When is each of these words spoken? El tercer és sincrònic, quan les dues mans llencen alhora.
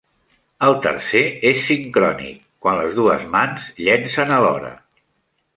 El 0.67 0.77
tercer 0.85 1.21
és 1.49 1.59
sincrònic, 1.67 2.41
quan 2.65 2.81
les 2.81 2.97
dues 3.03 3.29
mans 3.37 3.71
llencen 3.85 4.37
alhora. 4.39 4.77